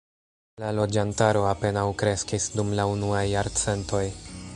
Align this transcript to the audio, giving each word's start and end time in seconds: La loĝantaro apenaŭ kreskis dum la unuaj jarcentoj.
La 0.61 0.69
loĝantaro 0.77 1.43
apenaŭ 1.49 1.83
kreskis 2.03 2.47
dum 2.55 2.73
la 2.81 2.87
unuaj 2.95 3.21
jarcentoj. 3.33 4.05